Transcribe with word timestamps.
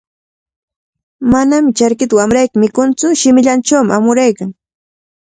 Manami 1.33 1.69
charkita 1.81 2.17
wamrayki 2.19 2.55
mikuntsu, 2.63 3.05
shimillanchawmi 3.19 3.91
amuraykan. 3.97 4.49